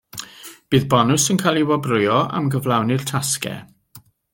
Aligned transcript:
Bydd 0.75 0.87
bonws 0.93 1.25
yn 1.35 1.39
cael 1.43 1.61
ei 1.61 1.67
wobrwyo 1.73 2.17
am 2.39 2.51
gyflawni'r 2.57 3.07
tasgau. 3.15 4.05